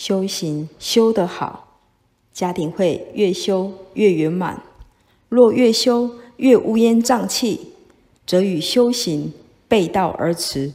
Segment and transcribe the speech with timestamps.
[0.00, 1.76] 修行修得好
[2.32, 4.62] 家庭会越修越圆满。
[5.28, 7.72] 若越修越乌烟瘴气
[8.26, 9.30] 则与修行
[9.68, 10.72] 背道而驰。